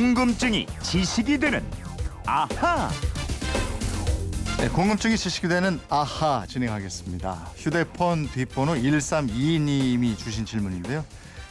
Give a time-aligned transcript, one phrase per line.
[0.00, 1.62] 궁금증이 지식이 되는
[2.24, 2.88] 아하.
[4.56, 7.34] 네, 궁금증이 지식이 되는 아하 진행하겠습니다.
[7.54, 11.04] 휴대폰 뒷번호 1322님이 주신 질문인데요.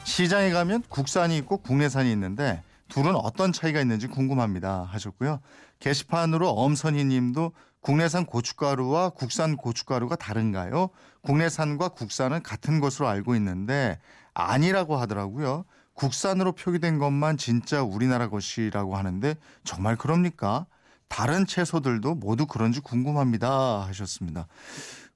[0.03, 5.41] 시장에 가면 국산이 있고 국내산이 있는데 둘은 어떤 차이가 있는지 궁금합니다 하셨고요.
[5.77, 10.89] 게시판으로 엄선희 님도 국내산 고춧가루와 국산 고춧가루가 다른가요?
[11.21, 13.99] 국내산과 국산은 같은 것으로 알고 있는데
[14.33, 15.65] 아니라고 하더라고요.
[15.99, 19.35] 국산으로 표기된 것만 진짜 우리나라 것이라고 하는데
[19.65, 20.65] 정말 그럽니까?
[21.09, 24.47] 다른 채소들도 모두 그런지 궁금합니다 하셨습니다.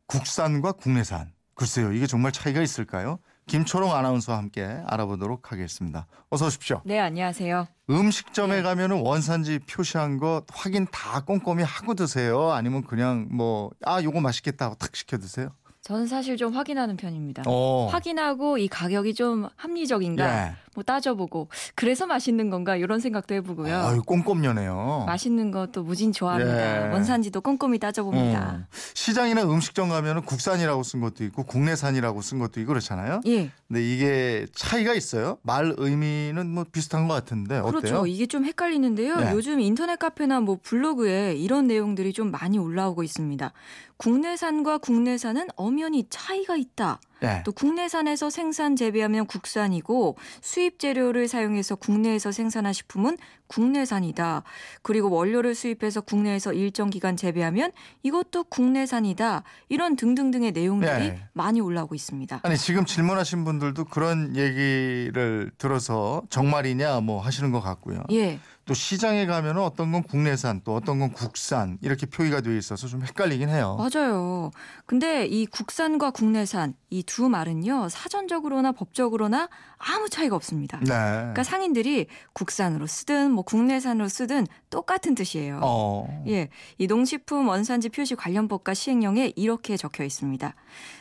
[0.08, 1.32] 국산과 국내산.
[1.56, 3.20] 글쎄요, 이게 정말 차이가 있을까요?
[3.46, 6.08] 김초롱 아나운서와 함께 알아보도록 하겠습니다.
[6.30, 6.82] 어서 오십시오.
[6.84, 7.68] 네, 안녕하세요.
[7.90, 8.62] 음식점에 네.
[8.62, 12.52] 가면은 원산지 표시한 거 확인 다 꼼꼼히 하고 드세요?
[12.52, 15.50] 아니면 그냥 뭐, 아, 요거 맛있겠다 하고 탁 시켜 드세요?
[15.84, 17.44] 저는 사실 좀 확인하는 편입니다.
[17.46, 17.90] 어.
[17.92, 20.54] 확인하고 이 가격이 좀 합리적인가 예.
[20.76, 23.76] 뭐 따져보고 그래서 맛있는 건가 이런 생각도 해보고요.
[23.76, 25.04] 아유, 꼼꼼녀네요.
[25.06, 26.88] 맛있는 것도 무진 좋아합니다.
[26.88, 26.94] 예.
[26.94, 28.61] 원산지도 꼼꼼히 따져봅니다.
[28.61, 28.76] 어.
[28.94, 33.20] 시장이나 음식점 가면 은 국산이라고 쓴 것도 있고 국내산이라고 쓴 것도 있고 그렇잖아요.
[33.28, 35.38] 예, 근데 이게 차이가 있어요.
[35.42, 37.72] 말 의미는 뭐 비슷한 것 같은데 어때요?
[37.81, 38.08] 그렇죠.
[38.08, 39.17] 이게 좀 헷갈리는데요.
[39.17, 39.31] 네.
[39.34, 43.52] 요즘 인터넷 카페나 뭐 블로그에 이런 내용들이 좀 많이 올라오고 있습니다.
[43.98, 47.00] 국내산과 국내산은 엄 연히 차이가 있다.
[47.24, 47.42] 네.
[47.46, 54.44] 또 국내산에서 생산 재배하면 국산이고 수입 재료를 사용해서 국내에서 생산한 식품은 국내산이다.
[54.82, 59.44] 그리고 원료를 수입해서 국내에서 일정 기간 재배하면 이것도 국내산이다.
[59.70, 61.28] 이런 등등등의 내용들이 네.
[61.32, 62.42] 많이 올라오고 있습니다.
[62.44, 68.04] 아니 지금 질문하신 분들도 그런 얘기를 들어서 정말이냐 뭐 하시는 것 같고요.
[68.12, 68.40] 예.
[68.66, 73.04] 또 시장에 가면은 어떤 건 국내산 또 어떤 건 국산 이렇게 표기가 되어 있어서 좀
[73.04, 73.78] 헷갈리긴 해요.
[73.78, 74.52] 맞아요.
[74.86, 77.89] 근데 이 국산과 국내산 이두 말은요.
[77.89, 79.47] 사전적으로나 법적으로나
[79.78, 80.80] 아무 차이가 없습니다.
[80.80, 80.88] 네.
[80.88, 85.59] 그러니까 상인들이 국산으로 쓰든 뭐 국내산으로 쓰든 똑같은 뜻이에요.
[85.61, 86.23] 어.
[86.28, 90.55] 예, 이 농식품 원산지 표시 관련법과 시행령에 이렇게 적혀 있습니다.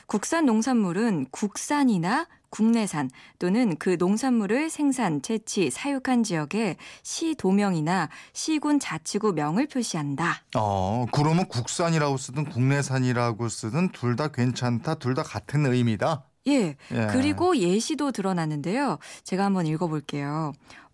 [0.05, 9.33] 국산 농산물은 국산이나 국내산 또는 그 농산물을 생산, 채취, 사육한 지역에 시 도명이나 시군 자치구
[9.33, 10.43] 명을 표시한다.
[10.55, 16.25] 어, 그러면 국산이라고 쓰든 국내산이라고 쓰든 둘 다 괜찮다, 둘 다 같은 의미다.
[16.49, 16.77] 예.
[16.93, 17.07] 예.
[17.11, 18.99] 그리고 예시도 드러났는데요.
[19.25, 20.53] 제가 한번 읽어볼게요.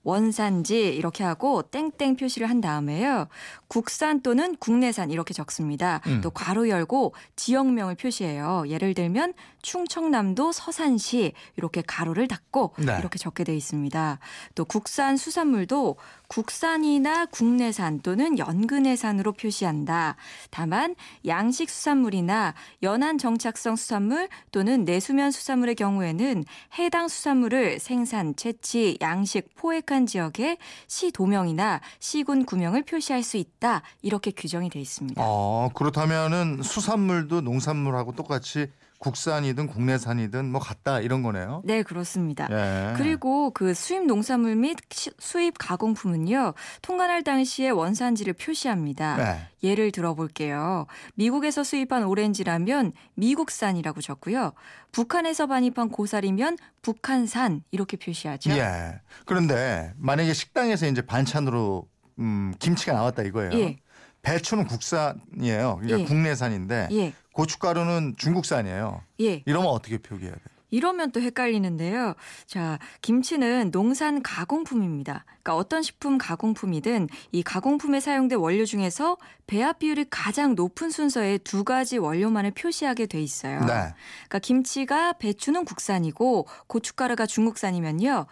[0.08, 3.28] 원산지 이렇게 하고 땡땡 표시를 한 다음에요.
[3.68, 6.00] 국산 또는 국내산 이렇게 적습니다.
[6.06, 6.22] 음.
[6.22, 8.64] 또 괄호 열고 지역명을 표시해요.
[8.68, 12.96] 예를 들면 충청남도 서산시 이렇게 가로를 닫고 네.
[12.98, 14.18] 이렇게 적게 돼 있습니다.
[14.54, 15.96] 또 국산 수산물도
[16.28, 20.16] 국산이나 국내산 또는 연근해산으로 표시한다.
[20.50, 20.94] 다만
[21.26, 26.44] 양식 수산물이나 연안 정착성 수산물 또는 내수면 수산물의 경우에는
[26.78, 33.82] 해당 수산물을 생산, 채취, 양식, 포획한 지역에 시 도명이나 시군 구명을 표시할 수 있다.
[34.02, 35.20] 이렇게 규정이 돼 있습니다.
[35.24, 41.62] 어, 그렇다면은 수산물도 농산물하고 똑같이 국산이든 국내산이든 뭐 같다 이런 거네요.
[41.64, 42.48] 네, 그렇습니다.
[42.50, 42.94] 예.
[42.96, 49.16] 그리고 그 수입 농산물 및 시- 수입 가공품은요, 통관할 당시에 원산지를 표시합니다.
[49.16, 49.40] 네.
[49.62, 50.86] 예를 들어 볼게요.
[51.14, 54.52] 미국에서 수입한 오렌지라면 미국산이라고 적고요.
[54.92, 58.50] 북한에서 반입한 고사리면 북한산 이렇게 표시하죠.
[58.50, 59.00] 예.
[59.26, 61.86] 그런데 만약에 식당에서 이제 반찬으로
[62.18, 63.52] 음, 김치가 나왔다 이거예요.
[63.54, 63.78] 예.
[64.22, 65.78] 배추는 국산이에요.
[65.80, 66.04] 그러니까 예.
[66.04, 67.12] 국내산인데 예.
[67.32, 69.02] 고춧가루는 중국산이에요.
[69.20, 69.42] 예.
[69.46, 70.58] 이러면 어떻게 표기해야 돼요?
[70.70, 72.14] 이러면 또 헷갈리는데요.
[72.46, 75.24] 자, 김치는 농산 가공품입니다.
[75.26, 81.64] 그러니까 어떤 식품 가공품이든 이 가공품에 사용된 원료 중에서 배합 비율이 가장 높은 순서에 두
[81.64, 83.60] 가지 원료만을 표시하게 돼 있어요.
[83.60, 83.66] 네.
[83.66, 88.26] 그러니까 김치가 배추는 국산이고 고춧가루가 중국산이면요.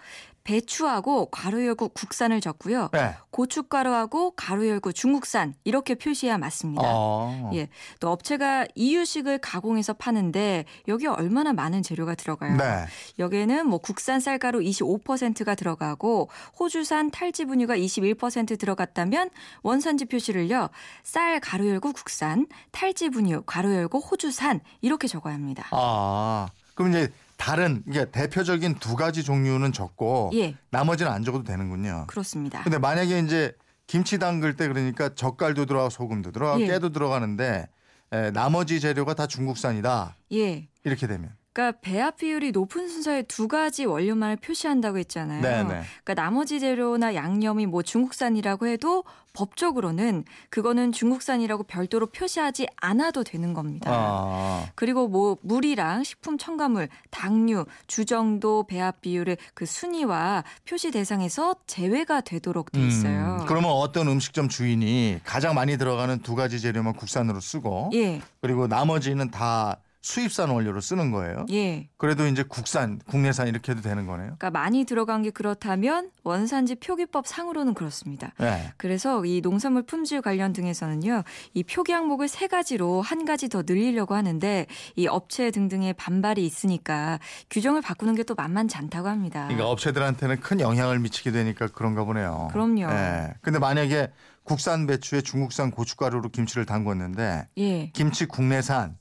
[0.47, 2.89] 배추하고 가루 열고 국산을 적고요.
[2.93, 3.15] 네.
[3.31, 6.83] 고춧가루하고 가루 열고 중국산 이렇게 표시해야 맞습니다.
[6.84, 7.51] 어.
[7.55, 7.69] 예.
[7.99, 12.56] 또 업체가 이유식을 가공해서 파는데 여기 얼마나 많은 재료가 들어가요.
[12.56, 12.87] 네.
[13.19, 16.31] 여기에는 뭐 국산 쌀가루 25%가 들어가고
[16.61, 19.31] 호주산 탈지 분유가 21% 들어갔다면
[19.62, 20.69] 원산지 표시를요.
[21.03, 25.67] 쌀 가루 열고 국산, 탈지 분유 가루 열고 호주산 이렇게 적어야 합니다.
[25.73, 26.47] 아.
[26.76, 30.56] 그럼 이제 다른 이게 대표적인 두 가지 종류는 적고 예.
[30.71, 32.06] 나머지는 안 적어도 되는군요.
[32.09, 32.62] 그렇습니다.
[32.62, 33.53] 근데 만약에 이제
[33.87, 36.67] 김치 담글 때 그러니까 젓갈도 들어가고 소금도 들어가고 예.
[36.67, 37.69] 깨도 들어가는데
[38.12, 40.17] 에, 나머지 재료가 다 중국산이다.
[40.33, 40.69] 예.
[40.85, 45.41] 이렇게 되면 그러니까 배합 비율이 높은 순서의 두 가지 원료만을 표시한다고 했잖아요.
[45.41, 45.64] 네네.
[45.64, 53.91] 그러니까 나머지 재료나 양념이 뭐 중국산이라고 해도 법적으로는 그거는 중국산이라고 별도로 표시하지 않아도 되는 겁니다.
[53.91, 54.67] 아.
[54.75, 62.70] 그리고 뭐 물이랑 식품 첨가물, 당류, 주정도, 배합 비율의 그 순위와 표시 대상에서 제외가 되도록
[62.70, 63.38] 돼 있어요.
[63.41, 68.67] 음, 그러면 어떤 음식점 주인이 가장 많이 들어가는 두 가지 재료만 국산으로 쓰고 예, 그리고
[68.67, 71.47] 나머지는 다 수입산 원료로 쓰는 거예요.
[71.50, 71.88] 예.
[71.97, 74.37] 그래도 이제 국산, 국내산 이렇게 해도 되는 거네요.
[74.38, 78.32] 그러니까 많이 들어간 게 그렇다면 원산지 표기법 상으로는 그렇습니다.
[78.38, 78.73] 네.
[78.76, 81.25] 그래서 이 농산물 품질 관련 등에서는요,
[81.55, 87.19] 이 표기 항목을 세 가지로 한 가지 더 늘리려고 하는데 이 업체 등등의 반발이 있으니까
[87.50, 89.44] 규정을 바꾸는 게 또 만만치 않다고 합니다.
[89.44, 92.49] 그러니까 업체들한테는 큰 영향을 미치게 되니까 그런가 보네요.
[92.53, 92.82] 그럼요.
[92.91, 93.35] 예.
[93.41, 94.11] 근데 만약에
[94.43, 98.97] 국산 배추에 중국산 고춧가루로 김치를 담궜는데 예, 김치 국내산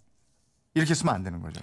[0.76, 1.62] 이렇게 쓰면 안 되는 거죠.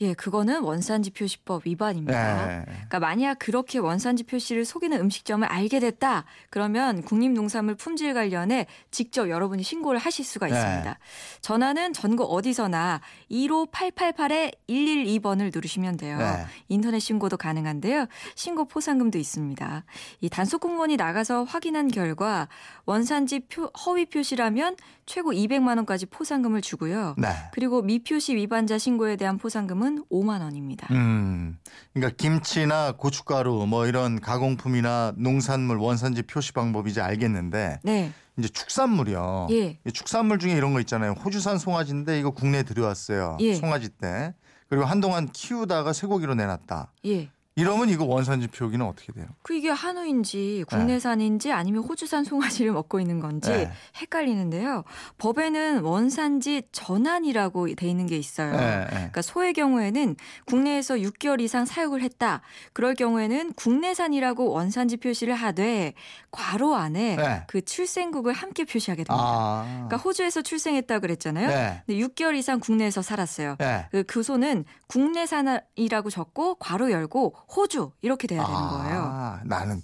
[0.00, 2.60] 예, 그거는 원산지 표시법 위반입니다.
[2.60, 2.64] 예.
[2.64, 6.24] 그러니까 만약 그렇게 원산지 표시를 속이는 음식점을 알게 됐다.
[6.50, 10.54] 그러면 국립농산물 품질 관련해 직접 여러분이 신고를 하실 수가 네.
[10.54, 10.98] 있습니다.
[11.40, 13.00] 전화는 전국 어디서나
[13.30, 16.18] 15888에 112번을 누르시면 돼요.
[16.18, 16.46] 네.
[16.68, 18.06] 인터넷 신고도 가능한데요.
[18.36, 19.84] 신고 포상금도 있습니다.
[20.20, 22.48] 이 단속 공무원이 나가서 확인한 결과
[22.84, 27.14] 원산지 표, 허위 표시라면 최고 200만 원까지 포상금을 주고요.
[27.18, 27.28] 네.
[27.52, 30.86] 그리고 미표시 위반자 신고에 대한 포상금은 5만 원입니다.
[30.92, 31.58] 음.
[31.92, 38.12] 그러니까 김치나 고춧가루 뭐 이런 가공품이나 농산물 원산지 표시 방법 이제 알겠는데 네.
[38.38, 39.48] 이제 축산물이요.
[39.50, 39.78] 예.
[39.84, 41.12] 이 축산물 중에 이런 거 있잖아요.
[41.12, 43.38] 호주산 송아지인데 이거 국내에 들여왔어요.
[43.40, 43.54] 예.
[43.54, 44.34] 송아지 때.
[44.68, 46.92] 그리고 한동안 키우다가 쇠고기로 내놨다.
[47.06, 47.30] 예.
[47.58, 49.26] 이러면 이거 원산지 표기는 어떻게 돼요?
[49.42, 53.72] 그 이게 한우인지 국내산인지 아니면 호주산 송아지를 먹고 있는 건지 네.
[53.96, 54.84] 헷갈리는데요.
[55.18, 58.54] 법에는 원산지 전환이라고 돼 있는 게 있어요.
[58.54, 58.86] 예, 예.
[58.88, 60.14] 그러니까 소의 경우에는
[60.46, 62.42] 국내에서 6개월 이상 사육을 했다.
[62.72, 65.94] 그럴 경우에는 국내산이라고 원산지 표시를 하되
[66.30, 67.42] 괄호 안에 네.
[67.48, 69.16] 그 출생국을 함께 표시하게 됩니다.
[69.18, 69.64] 아.
[69.68, 71.48] 그러니까 호주에서 출생했다 그랬잖아요.
[71.48, 71.82] 네.
[71.86, 73.56] 근데 6개월 이상 국내에서 살았어요.
[73.58, 73.88] 네.
[73.90, 79.00] 그, 그 소는 국내산이라고 적고 괄호 열고 호주 이렇게 돼야 되는 거예요.
[79.04, 79.82] 아, 나는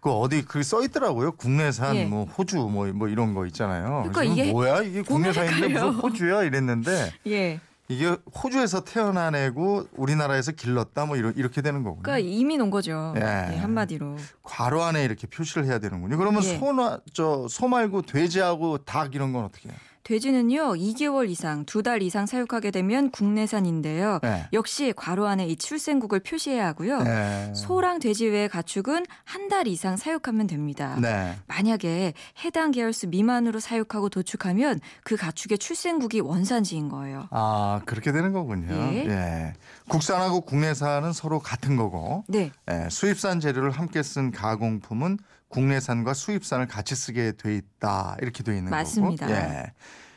[0.00, 1.32] 그 어디 글써 있더라고요.
[1.32, 2.04] 국내산 예.
[2.06, 4.08] 뭐 호주 뭐, 뭐 이런 거 있잖아요.
[4.10, 5.68] 그러니까 이게 뭐야 이게 국내산인데.
[5.68, 7.60] 무슨 호주야 이랬는데 예.
[7.88, 12.02] 이게 호주에서 태어나내고 우리나라에서 길렀다 뭐 이렇게 되는 거군요.
[12.02, 13.12] 그러니까 이민 온 거죠.
[13.16, 13.20] 예.
[13.52, 14.16] 예, 한마디로.
[14.42, 16.16] 괄호 안에 이렇게 표시를 해야 되는군요.
[16.16, 16.58] 그러면 예.
[16.58, 19.76] 소나 저 소 말고 돼지하고 닭 이런 건 어떻게 해요?
[20.04, 24.20] 돼지는요 2개월 이상, 두 달 이상 사육하게 되면 국내산인데요.
[24.22, 24.46] 네.
[24.52, 27.02] 역시 괄호 안에 이 출생국을 표시해야 하고요.
[27.02, 27.52] 네.
[27.54, 30.96] 소랑 돼지 외의 가축은 한 달 이상 사육하면 됩니다.
[31.00, 31.36] 네.
[31.46, 32.14] 만약에
[32.44, 37.28] 해당 계열수 미만으로 사육하고 도축하면 그 가축의 출생국이 원산지인 거예요.
[37.30, 38.72] 아 그렇게 되는 거군요.
[38.74, 39.06] 예.
[39.06, 39.52] 예.
[39.88, 42.50] 국산하고 국내산은 서로 같은 거고 네.
[42.70, 45.18] 예, 수입산 재료를 함께 쓴 가공품은
[45.48, 49.26] 국내산과 수입산을 같이 쓰게 돼 있다 이렇게 돼 있는 맞습니다.
[49.26, 49.38] 거고.
[49.38, 49.72] 예.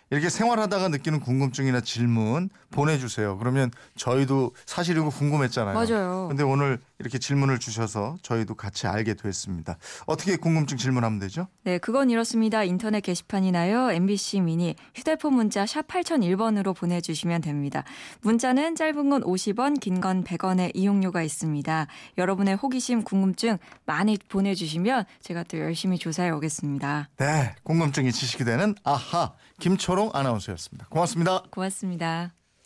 [0.10, 3.38] 이렇게 생활하다가 느끼는 궁금증이나 질문 보내주세요.
[3.38, 5.76] 그러면 저희도 사실 이거 궁금했잖아요.
[5.76, 6.28] 맞아요.
[6.30, 9.78] 근데 오늘 이렇게 질문을 주셔서 저희도 같이 알게 됐습니다.
[10.06, 11.48] 어떻게 궁금증 질문하면 되죠?
[11.64, 12.64] 네, 그건 이렇습니다.
[12.64, 13.92] 인터넷 게시판이나요.
[13.92, 17.84] MBC 미니 휴대폰 문자 샵 8001번으로 보내주시면 됩니다.
[18.22, 21.88] 문자는 짧은 건 50원, 긴 건 100원의 이용료가 있습니다.
[22.18, 27.10] 여러분의 호기심, 궁금증 많이 보내주시면 제가 또 열심히 조사해 오겠습니다.
[27.18, 30.88] 네, 궁금증이 지식이 되는 아하 김초롱 아나운서였습니다.
[30.90, 31.44] 고맙습니다.
[31.52, 32.37] 고맙습니다.